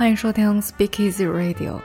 [0.00, 1.78] 欢迎收听 Speak Easy Radio，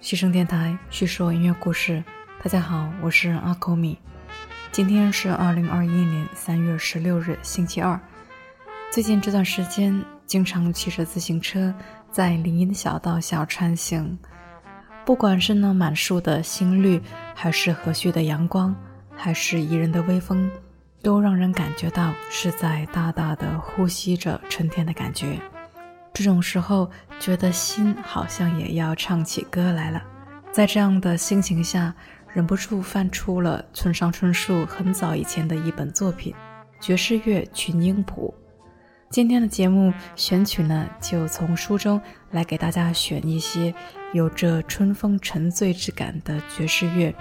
[0.00, 2.02] 嘘声电台，叙说音乐故事。
[2.42, 3.96] 大家好，我是阿 m 米。
[4.72, 7.98] 今天是二零二一年三月十六日，星期二。
[8.90, 11.72] 最近这段时间，经常骑着自行车
[12.10, 14.18] 在林荫小道下穿行。
[15.06, 17.00] 不管是那满树的新绿，
[17.36, 18.74] 还是和煦的阳光，
[19.14, 20.50] 还是宜人的微风，
[21.02, 25.38] 都让人感觉到是在大大的呼吸着春天的感觉。
[26.12, 30.02] 这种时候，觉得心好像也要唱起歌来了。
[30.52, 31.94] 在这样的心情下，
[32.32, 36.34] 忍不住翻出了村上春树很早以前的一本作品
[36.84, 38.34] 《爵士乐群英谱》。
[39.08, 42.00] 今天的节目选曲呢，就从书中
[42.32, 43.74] 来给大家选一些
[44.12, 47.14] 有着春风沉醉之感的爵士乐，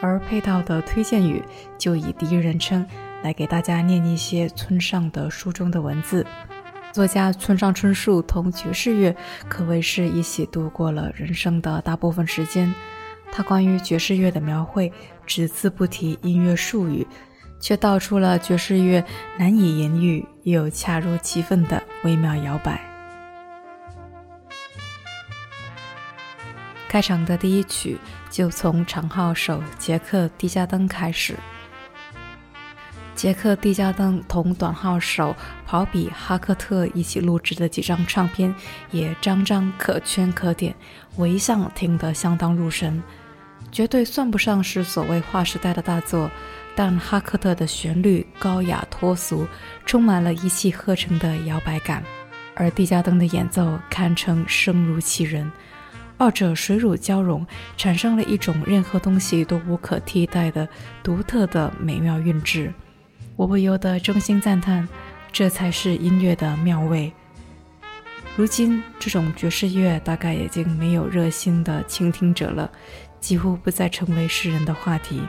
[0.00, 1.42] 而配套的推荐语
[1.78, 2.86] 就以第一人称
[3.22, 6.24] 来给大家念一些村上的书中的文字。
[6.96, 9.14] 作家村上春树同爵士乐
[9.50, 12.74] 可谓是一起度过了人生的大部分时间。
[13.30, 14.90] 他关于爵士乐的描绘
[15.26, 17.06] 只字不提音乐术语，
[17.60, 19.04] 却道出了爵士乐
[19.38, 22.80] 难以言喻又恰如其分的微妙摇摆。
[26.88, 27.98] 开场的第一曲
[28.30, 31.36] 就从长号手杰克·蒂加登开始。
[33.16, 35.34] 杰克·蒂加登同短号手
[35.66, 38.54] 跑比·哈克特一起录制的几张唱片，
[38.90, 40.76] 也张张可圈可点，
[41.16, 43.02] 我一向听得相当入神。
[43.72, 46.30] 绝对算不上是所谓划时代的大作，
[46.74, 49.46] 但哈克特的旋律高雅脱俗，
[49.86, 52.04] 充满了一气呵成的摇摆感，
[52.54, 55.50] 而蒂加登的演奏堪称声如其人，
[56.18, 57.46] 二者水乳交融，
[57.78, 60.68] 产生了一种任何东西都无可替代的
[61.02, 62.72] 独特的美妙韵致。
[63.36, 64.88] 我不由得衷心赞叹，
[65.30, 67.12] 这才是音乐的妙味。
[68.34, 72.70] 如今，这种爵士乐大概已经没有热心的倾听者了，
[73.20, 75.20] 几乎不再成为世人的话题。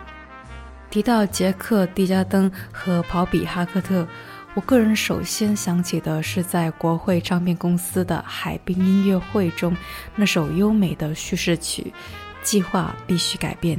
[0.89, 4.07] 提到杰克·蒂加登和跑比·哈克特，
[4.53, 9.75] 我个人首先想起的是在国会唱片公司的海滨音乐会中
[10.15, 11.93] 那首优美的叙事曲
[12.41, 13.77] 《计划必须改变》。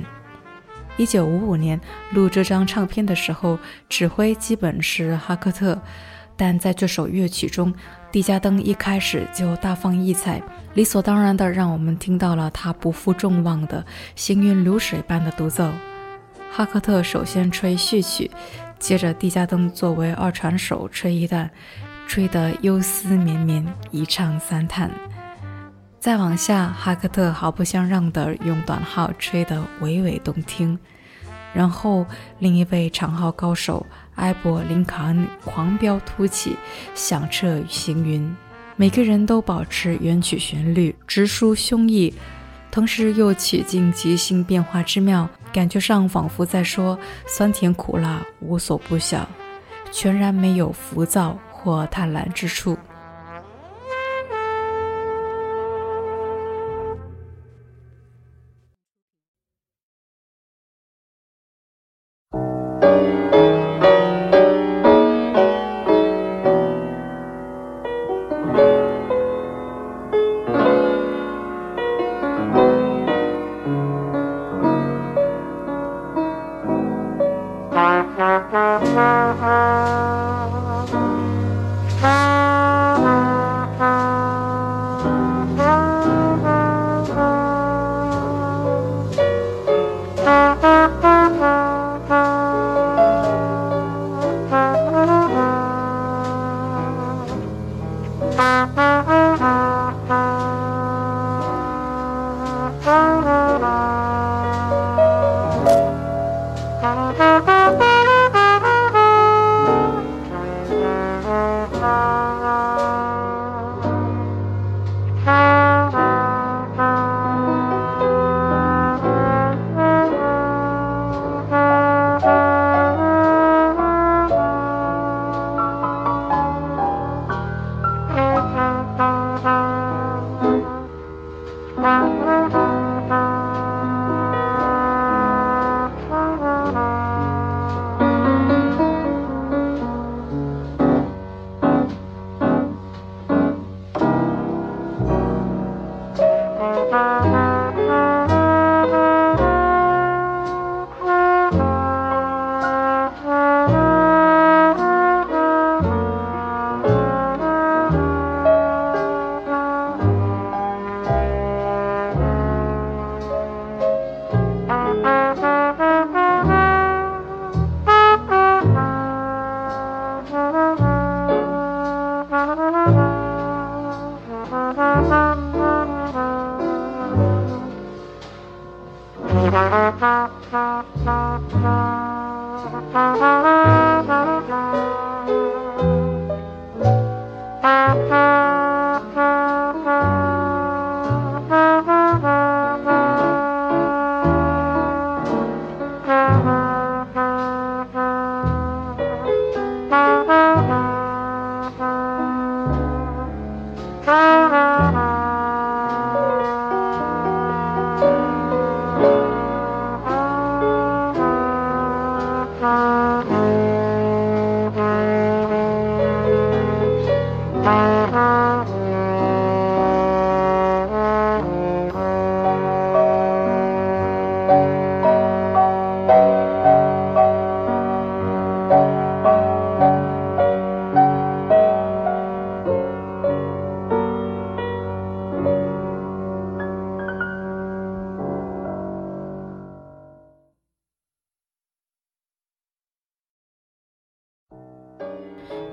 [0.99, 1.81] 一九五五年
[2.13, 3.59] 录这张唱片的时候，
[3.89, 5.81] 指挥基本是哈克特，
[6.37, 7.73] 但在这首乐曲中，
[8.11, 10.43] 蒂加登一开始就大放异彩，
[10.75, 13.85] 理所当然的让我们听到了他不负众望的
[14.17, 15.71] 行云流水般的独奏。
[16.51, 18.29] 哈克特首先吹序曲，
[18.81, 21.49] 接着蒂加登作为二传手吹一段，
[22.09, 24.91] 吹得忧思绵绵，一唱三叹。
[26.09, 30.79] 再往下，哈克特毫不相让地用短号吹得娓娓动听，
[31.53, 32.07] 然后
[32.39, 33.85] 另一位长号高手
[34.15, 36.57] 埃博林卡恩狂飙突起，
[36.95, 38.35] 响彻行云。
[38.77, 42.11] 每个人都保持原曲旋律，直抒胸臆，
[42.71, 49.29] 同时又取尽即兴变化之妙，感觉上仿佛在说酸甜苦辣无所不晓，
[49.93, 52.79] 全然没有浮躁或贪婪之处。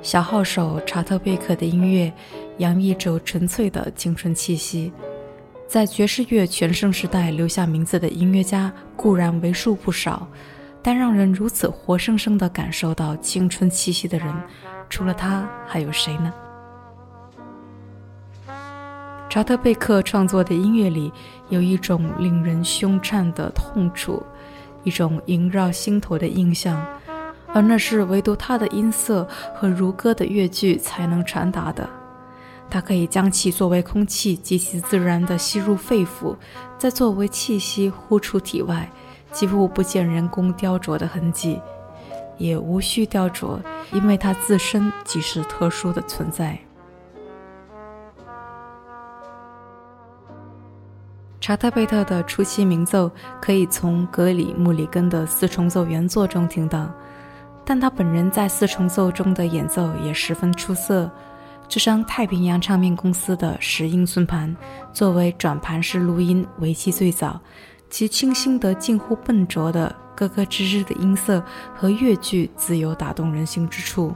[0.05, 2.13] 小号手查特贝克的音乐
[2.59, 4.93] 洋溢着纯粹的青春气息，
[5.67, 10.27] 在爵士乐全盛时代留下名字的音乐家固然为数不少，
[10.83, 14.31] 但让人如此活生生地感受到青春气息的人，
[14.91, 16.31] 除了他还有谁呢？
[19.27, 21.11] 查特贝克创作的音乐里
[21.49, 24.21] 有一种令人胸颤的痛楚，
[24.83, 26.85] 一种萦绕心头的印象。
[27.55, 31.87] 而那是唯独他的音色和如歌的乐句才能传达的。
[32.69, 36.35] 他可以将其作为空气极其自然地吸入肺腑，
[36.77, 38.91] 再作为气息呼出体外，
[39.31, 41.61] 几乎不见人工雕琢的痕迹，
[42.37, 43.57] 也无需雕琢，
[43.93, 46.59] 因为它自身即是特殊的存在。
[51.39, 53.09] 查特贝特的初期鸣奏
[53.39, 56.91] 可以从格里穆里根的四重奏原作中听到。
[57.65, 61.09] 但他本人在四重奏中的演奏也十分出色。
[61.67, 64.55] 这张太平洋唱片公司的十英寸盘，
[64.93, 67.41] 作为转盘式录音，为期最早。
[67.89, 71.43] 其清新得近乎笨拙的咯咯吱吱的音色
[71.73, 74.13] 和乐句，自有打动人心之处。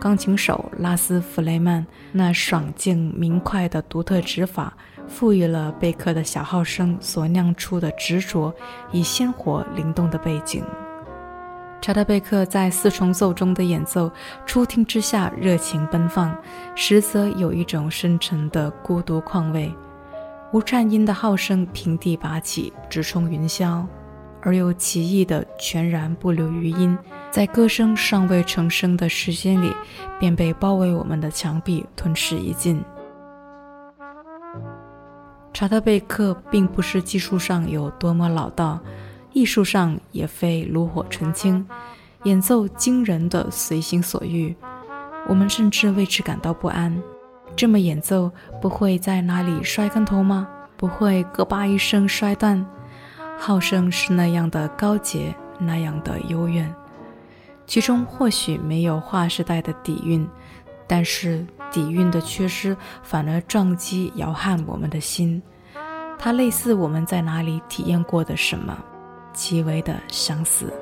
[0.00, 4.72] 钢琴手拉斯弗雷曼那爽健明快的独特指法，
[5.08, 8.54] 赋予了贝克的小号声所酿出的执着
[8.92, 10.64] 以鲜活灵动的背景。
[11.80, 14.10] 查德贝克在四重奏中的演奏，
[14.44, 16.36] 初听之下热情奔放，
[16.74, 19.72] 实则有一种深沉的孤独况味。
[20.52, 23.86] 无颤音的号声平地拔起，直冲云霄，
[24.42, 26.98] 而又奇异的全然不留余音，
[27.30, 29.72] 在歌声尚未成声的时间里，
[30.18, 32.82] 便被包围我们的墙壁吞噬一尽。
[35.54, 38.78] 查德贝克并不是技术上有多么老道。
[39.38, 41.64] 艺术上也非炉火纯青，
[42.24, 44.52] 演奏惊人的随心所欲，
[45.28, 47.00] 我们甚至为之感到不安。
[47.54, 48.28] 这么演奏
[48.60, 50.48] 不会在哪里摔跟头吗？
[50.76, 52.66] 不会咯吧一声摔断？
[53.38, 56.74] 号声是那样的高洁，那样的幽怨，
[57.64, 60.28] 其中或许没有划时代的底蕴，
[60.88, 65.40] 但是底蕴的缺失反而撞击摇撼我们的心。
[66.18, 68.76] 它类似我们在哪里体验过的什么。
[69.38, 70.72] 极为的相似。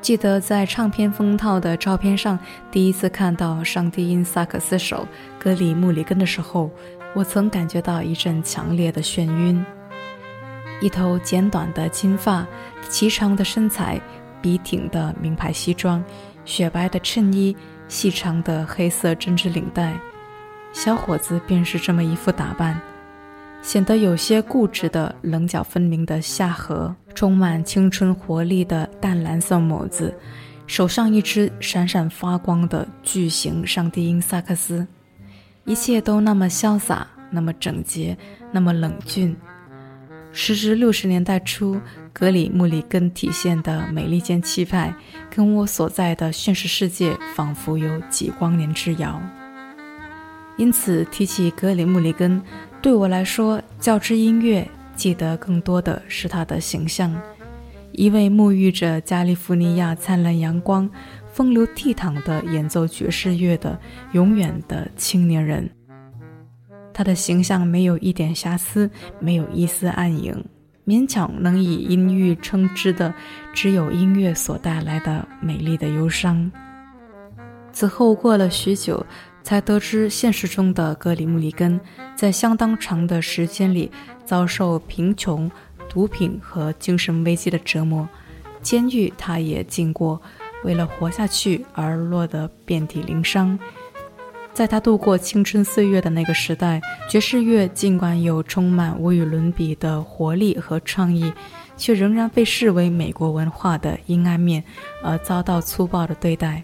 [0.00, 2.38] 记得在唱片封套的照片上
[2.70, 5.06] 第一次看到上帝音萨克斯手
[5.38, 6.70] 格里穆里根的时候，
[7.14, 9.64] 我曾感觉到一阵强烈的眩晕。
[10.80, 12.46] 一头剪短的金发，
[12.88, 14.00] 颀长的身材，
[14.40, 16.02] 笔挺的名牌西装，
[16.46, 17.54] 雪白的衬衣，
[17.86, 19.92] 细长的黑色针织领带，
[20.72, 22.80] 小伙子便是这么一副打扮。
[23.60, 30.14] 显得有些固执的棱角分明的下颌，充满青春活力的淡蓝色眸子，
[30.66, 34.86] 手上一只闪闪发光的巨型上帝音萨克斯，
[35.64, 38.16] 一切都那么潇洒，那么整洁，
[38.52, 39.36] 那么冷峻。
[40.32, 41.80] 时值六十年代初，
[42.12, 44.94] 格里穆里根体现的美利坚气派，
[45.28, 49.20] 跟我所在的现实世界仿佛有几光年之遥。
[50.56, 52.40] 因此，提起格里穆里根。
[52.80, 54.66] 对我来说，较之音乐，
[55.00, 57.10] 记得更多的是他的形象，
[57.92, 60.90] 一位沐浴着加利福尼亚灿烂阳光、
[61.32, 63.80] 风流倜傥的演奏爵士乐的
[64.12, 65.70] 永远的青年人。
[66.92, 70.44] 他的形象没有一点瑕疵，没有一丝暗影，
[70.86, 73.14] 勉强能以音域称之的，
[73.54, 76.52] 只有音乐所带来的美丽的忧伤。
[77.72, 79.06] 此后过了许久。
[79.42, 81.80] 才得知，现实中的格里穆里根
[82.14, 83.90] 在相当长的时间里
[84.24, 85.50] 遭受贫穷、
[85.88, 88.08] 毒品和精神危机的折磨，
[88.62, 90.20] 监狱他也进过，
[90.62, 93.58] 为了活下去而落得遍体鳞伤。
[94.52, 101.32] 在他度过青春岁月的那个时代，爵士乐尽管有充满无与伦比的活力和创意，
[101.76, 104.62] 却仍然被视为美国文化的阴暗面，
[105.02, 106.62] 而遭到粗暴的对待。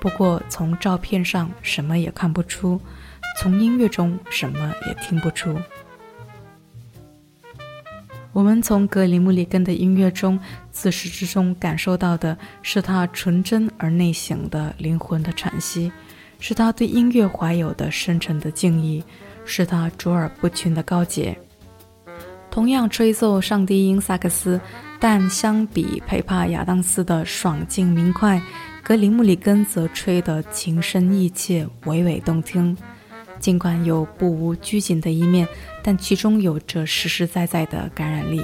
[0.00, 2.80] 不过，从照片上什么也看不出，
[3.40, 5.56] 从音乐中什么也听不出。
[8.32, 10.38] 我们从格里姆里根的音乐中，
[10.70, 15.90] 自始至终感受到的是他纯真而内省的灵魂的喘息，
[16.38, 19.04] 是他对音乐怀有的深沉的敬意，
[19.44, 21.36] 是他卓尔不群的高洁。
[22.50, 24.60] 同样吹奏上低音萨克斯，
[24.98, 28.40] 但相比佩帕亚当斯的爽净明快，
[28.82, 32.76] 格里姆里根则吹得情深意切、娓娓动听。
[33.38, 35.48] 尽管有不无拘谨的一面，
[35.82, 38.42] 但其中有着实实在在的感染力。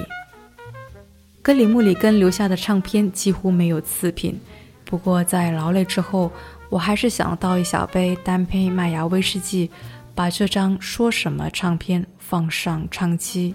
[1.43, 4.41] 格里穆里根留下的唱片几乎没有次品，
[4.85, 6.33] 不过在劳累之后，
[6.71, 9.71] 我还是想倒一小杯单胚麦芽威士忌，
[10.15, 13.55] 把这张说什么唱片放上唱机。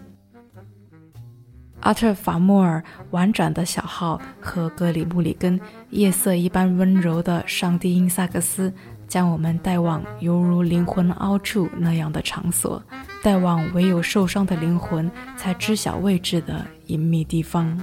[1.81, 8.71] 阿特·法莫尔婉转的小号和格里穆里根夜色一般温柔的上低音萨克斯，
[9.07, 12.81] 将我们带往犹如灵魂凹处那样的场所，
[13.23, 17.77] 带往唯有受伤的灵魂才知晓位置的隐秘地方。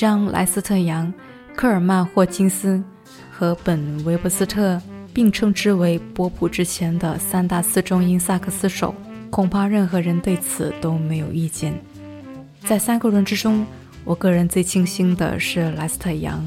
[0.00, 1.12] 张·莱斯特·杨、
[1.56, 2.80] 科尔曼·霍金斯
[3.32, 4.80] 和本·韦伯斯特
[5.12, 8.94] 并称之为波普之前的三大四中音萨克斯手，
[9.28, 11.74] 恐怕任何人对此都没有意见。
[12.60, 13.66] 在三个人之中，
[14.04, 16.44] 我个人最倾心的是莱斯特·杨。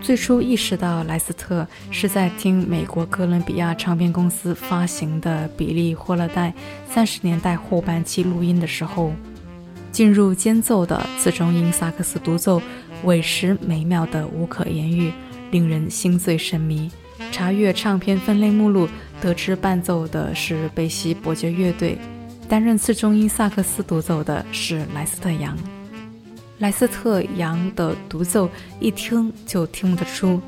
[0.00, 6.54] 最初意识到莱斯特是在听美国哥伦比亚唱片公司发行的比利·霍勒代
[6.88, 9.12] 三十年代后半期录音的时候，
[9.92, 12.60] 进入间奏的次中音萨克斯独奏，
[13.04, 15.12] 委实美妙的无可言喻，
[15.50, 16.90] 令人心醉神迷。
[17.30, 18.88] 查阅唱片分类目录，
[19.20, 21.96] 得知伴奏的是贝西伯爵乐队，
[22.48, 25.56] 担任次中音萨克斯独奏的是莱斯特·杨。
[26.58, 28.48] 莱斯特·杨的独奏
[28.80, 30.40] 一听就听得出，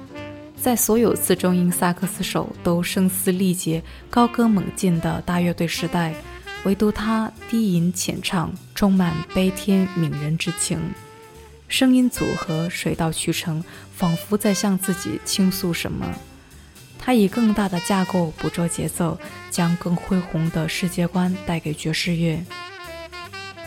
[0.57, 6.15] 在所有次中音萨克斯手都声嘶力竭、高歌猛进的大乐队时代，
[6.65, 10.79] 唯独他低吟浅唱，充满悲天悯人之情。
[11.69, 13.63] 声音组合水到渠成，
[13.95, 16.07] 仿佛在向自己倾诉什么。
[16.99, 19.19] 他以更大的架构捕捉节奏，
[19.51, 22.45] 将更恢宏的世界观带给爵士乐。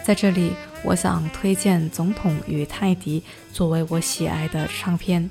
[0.04, 0.52] 在这里。
[0.84, 3.20] 我想推荐《总统与泰迪》
[3.52, 5.28] 作为我喜爱的唱片。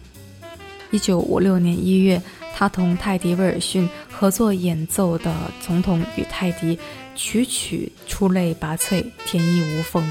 [0.90, 2.20] 一九五六年一月，
[2.54, 5.30] 他同泰迪·威尔逊合作演奏的
[5.66, 6.76] 《总统与泰迪》，
[7.16, 10.06] 曲曲出类拔萃，天衣无缝。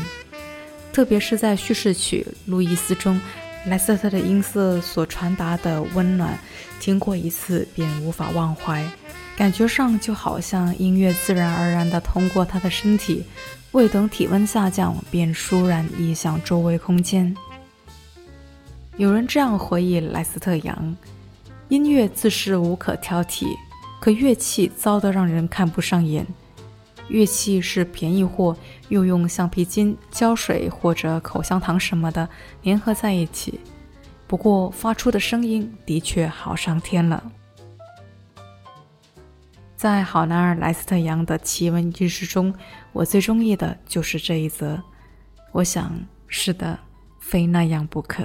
[0.92, 3.20] 特别是在叙事曲《路易斯》中，
[3.68, 6.38] 莱斯特的音色所传达的温暖，
[6.80, 8.84] 听过一次便无法忘怀，
[9.38, 13.24] 感觉上就好像音乐自然而然地通过他的身体。
[13.72, 17.36] 未等体温下降，便倏然移向周围空间。
[18.96, 20.96] 有人这样回忆莱斯特·杨：
[21.68, 23.48] 音乐自是无可挑剔，
[24.00, 26.26] 可乐器糟得让人看不上眼。
[27.08, 28.56] 乐器是便宜货，
[28.90, 32.28] 又用橡皮筋、胶水或者口香糖什么的
[32.64, 33.60] 粘合在一起，
[34.28, 37.24] 不过发出的声音的确好上天了。
[39.76, 42.54] 在好男儿莱斯特·杨的奇闻异事中，
[42.92, 44.82] 我最中意的就是这一则。
[45.52, 45.92] 我想，
[46.28, 46.80] 是的，
[47.20, 48.24] 非那样不可。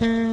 [0.00, 0.27] Mm-hmm.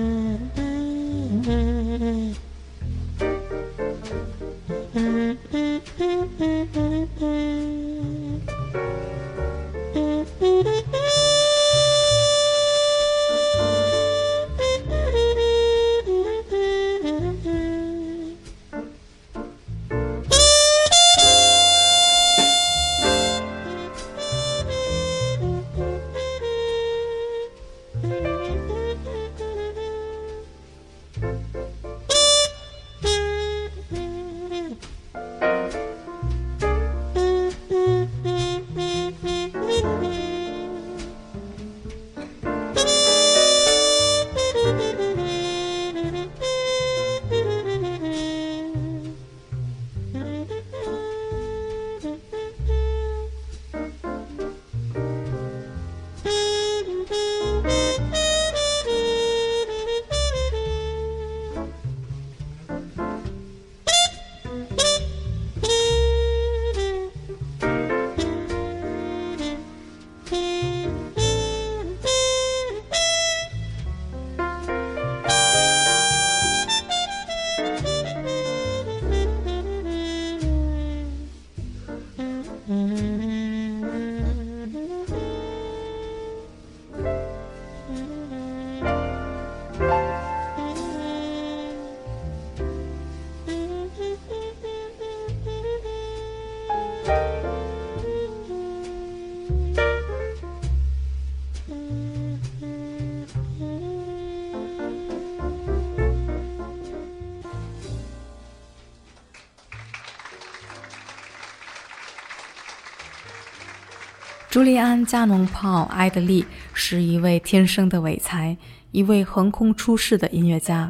[114.55, 118.55] 朱利安·加农炮·埃德利是一位天生的伟才，
[118.91, 120.89] 一位横空出世的音乐家。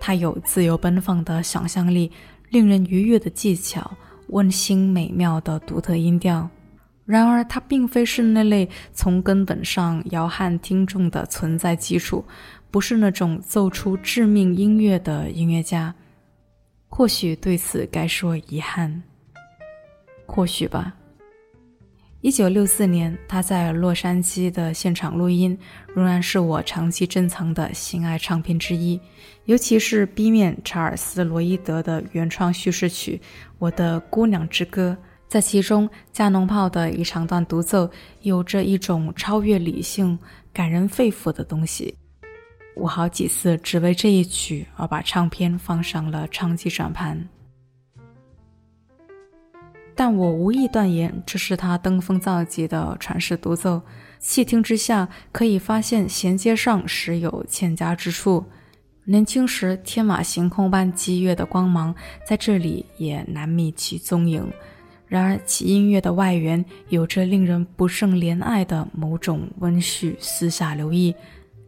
[0.00, 2.10] 他有自由奔放的想象力，
[2.50, 3.88] 令人愉悦的技巧，
[4.30, 6.50] 温馨美妙的独特音调。
[7.04, 12.24] 然而，他并非是那类从根本上摇撼听众的存在基础，
[12.72, 15.94] 不是那种奏出致命音乐的音乐家。
[16.88, 19.00] 或许对此该说遗憾。
[20.26, 20.92] 或许吧。
[22.26, 25.56] 一九六四年，他在洛杉矶的现场录音
[25.94, 29.00] 仍然是我长期珍藏的心爱唱片之一，
[29.44, 33.20] 尤其是 B 面查尔斯·罗伊德的原创叙事曲
[33.60, 34.98] 《我的姑娘之歌》。
[35.28, 37.88] 在其中，加农炮的一长段独奏
[38.22, 40.18] 有着一种超越理性、
[40.52, 41.94] 感人肺腑的东西。
[42.74, 47.28] 我好几次只为这一曲而把唱片放上了唱机转盘。
[49.96, 53.80] 但我无意断言这是他登峰造极的传世独奏。
[54.20, 58.44] 细听之下，可以发现衔接上时有欠佳之处。
[59.04, 61.94] 年轻时天马行空般激越的光芒，
[62.26, 64.46] 在这里也难觅其踪影。
[65.06, 71.14] 然而其音乐的外缘，有着令人不胜怜爱的某种温煦、私下留意、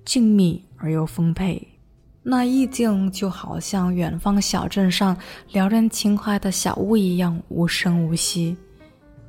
[0.05, 1.78] 静谧而又丰沛。
[2.31, 5.17] 那意境就好像远方小镇上
[5.53, 8.55] 撩人情怀的小屋一样无声无息。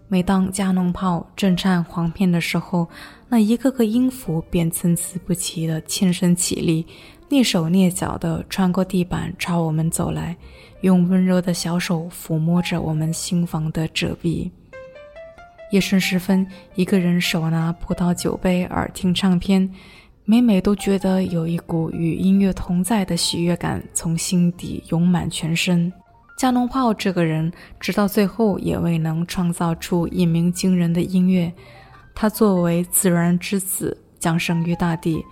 [0.09, 2.85] 每当加农炮震颤簧片的时候，
[3.29, 6.85] 那一个个音符便参差不齐地欠身起立，
[7.29, 10.35] 蹑手蹑脚地穿过地板朝我们走来，
[10.81, 14.51] 用温柔的小手抚摸着我们心房的褶壁。
[15.71, 16.45] 夜深时分，
[16.75, 19.71] 一个人手拿葡萄酒杯，耳听唱片。
[20.29, 25.91] 每每都觉得有一股与音乐同在的喜悦感从心底涌满全身。
[26.37, 31.51] 加农炮这个人，直到最后也未能创造出一鸣惊人的音乐。
[32.13, 35.25] 他作为自然之子，降生于大地，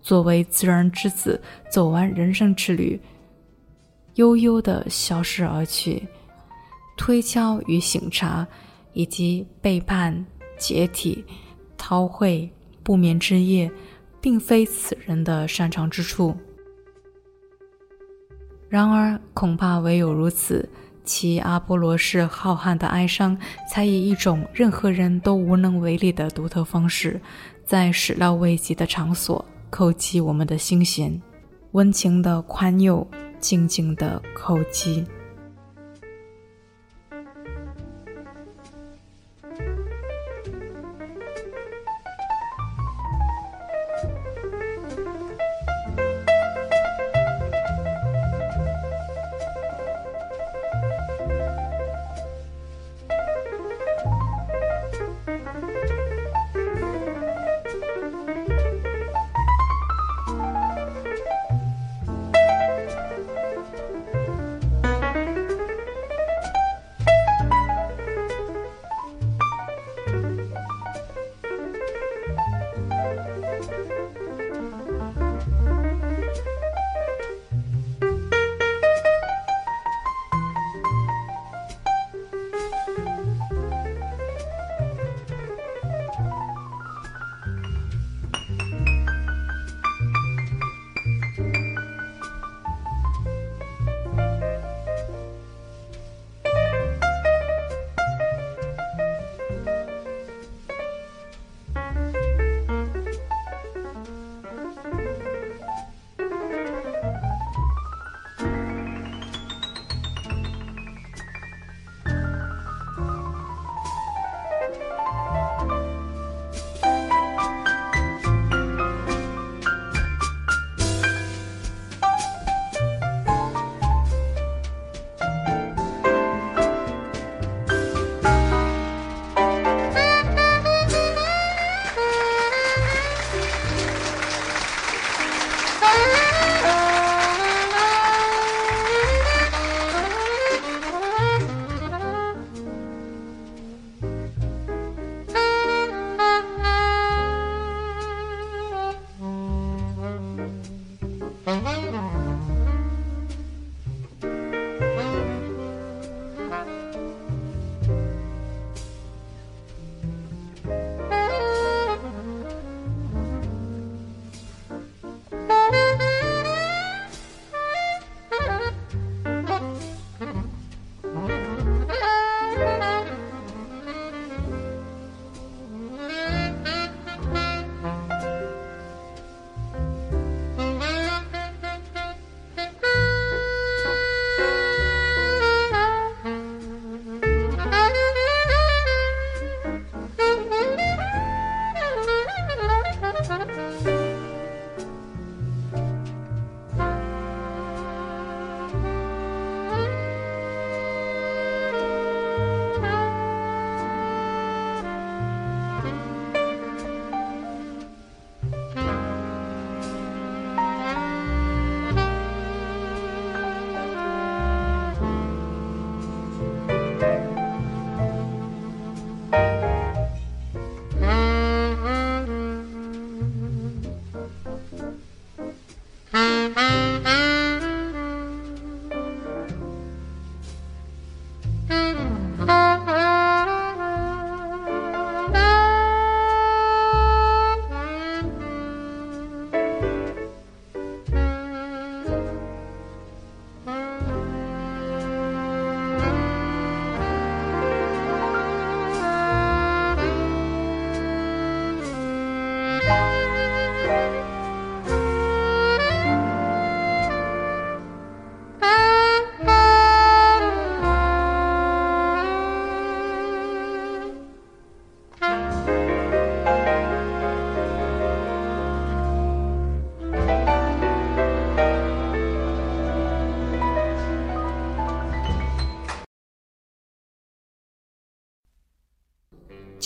[0.00, 1.38] 作为自然之子，
[1.70, 2.98] 走完人生之旅，
[4.14, 6.08] 悠悠的消失而去。
[6.96, 8.48] 推敲与醒察，
[8.94, 10.24] 以及背叛、
[10.58, 11.22] 解体、
[11.76, 12.50] 韬晦、
[12.82, 13.70] 不眠之夜，
[14.20, 16.36] 并非此人的擅长之处。
[18.68, 20.68] 然而，恐怕唯有如此。
[21.04, 23.34] 其阿波罗式浩瀚的哀伤，
[23.70, 27.18] 才以一种任何人都无能为力的独特方式，
[27.64, 31.18] 在始料未及的场所叩击我们的心弦，
[31.72, 33.06] 温情的宽宥，
[33.40, 35.02] 静静的叩击。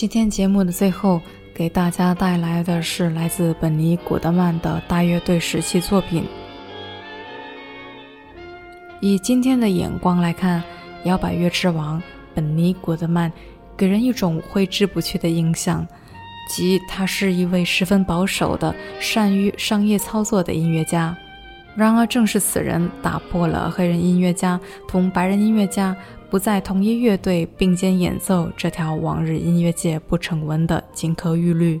[0.03, 1.21] 今天节目的最后，
[1.53, 6.25] 给大家带来的是来自本尼·古德曼的大乐队时期作品。
[8.99, 10.61] 以今天的眼光来看，
[11.05, 12.03] 摇摆乐之王
[12.35, 13.31] 本尼·古德曼
[13.77, 15.87] 给人一种挥之不去的印象。
[16.49, 21.15] 即他是一位十分保守的、善于商业操作的音乐家。
[21.77, 25.95] 然而，正是此人打破了黑人音乐家同白人音乐家
[26.33, 31.79] 不在同一乐队并肩演奏这条往日音乐界不成文的金科玉律。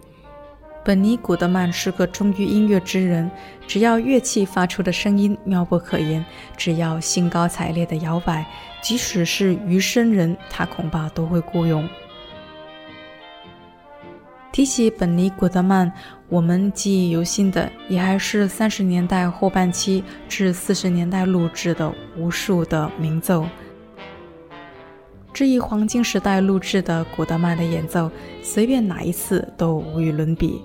[0.85, 3.31] 本尼·古德曼是个忠于音乐之人，
[3.65, 6.23] 只要乐器发出的声音妙不可言，
[6.55, 8.45] 只要兴高采烈的摇摆，
[8.79, 11.89] 即使是余生人，他恐怕都会雇佣。
[14.51, 15.91] 提起本尼·古德曼，
[16.29, 23.47] 我们记忆犹新的也还是三十年代后半期至四十年代录制的无数的名奏。
[25.33, 28.11] 这一黄金时代录制的古德曼的演奏，
[28.43, 30.61] 随便哪一次都无与伦比。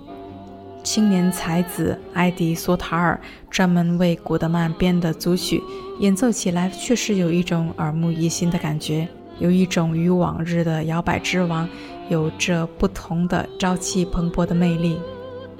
[0.84, 3.18] 青年才子埃迪·索塔尔
[3.50, 5.62] 专门为古德曼编的组曲，
[6.00, 9.08] 演奏起来确实有一种耳目一新的感觉，
[9.38, 11.66] 有一种与往日的摇摆之王
[12.10, 14.98] 有着不同的朝气蓬勃的魅力。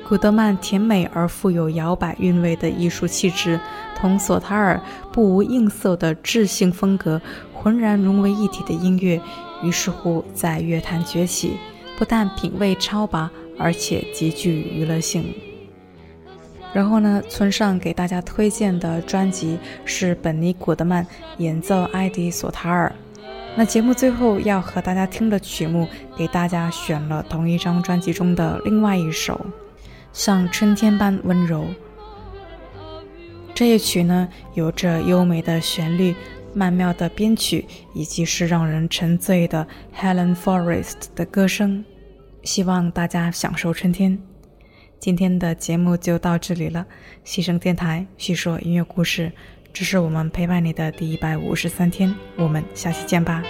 [0.09, 3.61] 古德曼甜美而富有摇摆韵味的艺术气质，
[3.95, 4.81] 同索塔尔
[5.13, 7.21] 不无应色的智性风格
[7.53, 9.21] 浑然融为一体的音乐，
[9.63, 11.59] 于是乎在乐坛崛起，
[11.99, 13.31] 不但品味超拔。
[13.61, 15.35] 而且极具娱乐性。
[16.73, 21.05] 然后呢，村上给大家推荐的专辑是本尼·古德曼
[21.39, 22.95] 演奏埃迪·索塔尔。
[23.57, 29.35] 那节目最后要和大家听的曲目，给大家选了同一张专辑中的另外一首，
[30.19, 31.63] 《像春天般温柔》。
[33.55, 36.13] 这一曲呢，有着优美的旋律、
[36.53, 37.65] 曼妙的编曲，
[37.95, 39.65] 以及是让人沉醉的
[39.97, 41.85] Helen Forrest 的歌声。
[42.43, 44.19] 希望大家享受春天。
[44.99, 46.85] 今天的节目就到这里了。
[47.25, 49.31] 牺牲电台叙说音乐故事，
[49.73, 52.13] 这是我们陪伴你的第一百五十三天。
[52.35, 53.45] 我们下期见吧。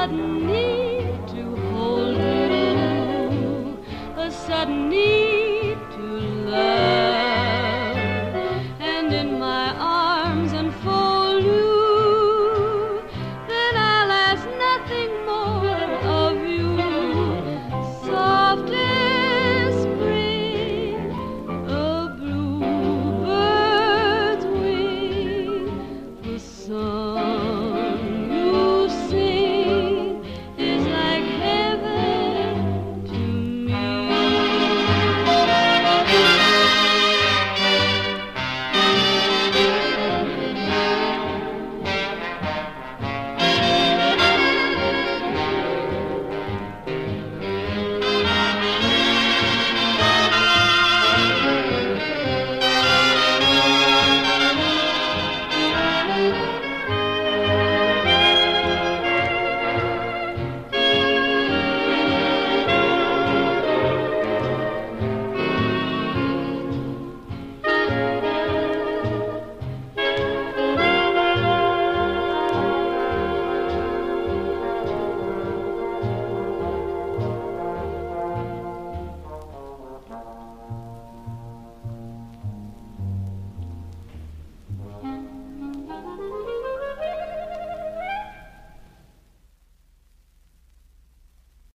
[0.00, 0.69] suddenly